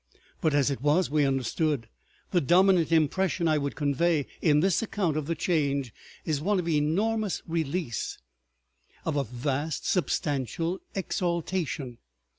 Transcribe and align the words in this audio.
But, 0.41 0.55
as 0.55 0.71
it 0.71 0.81
was, 0.81 1.11
we 1.11 1.25
understood. 1.27 1.87
The 2.31 2.41
dominant 2.41 2.91
impression 2.91 3.47
I 3.47 3.59
would 3.59 3.75
convey 3.75 4.25
in 4.41 4.61
this 4.61 4.81
account 4.81 5.15
of 5.15 5.27
the 5.27 5.35
Change 5.35 5.93
is 6.25 6.41
one 6.41 6.57
of 6.57 6.67
enormous 6.67 7.43
release, 7.47 8.17
of 9.05 9.15
a 9.15 9.23
vast 9.23 9.85
substantial 9.85 10.81
exaltation. 10.95 11.99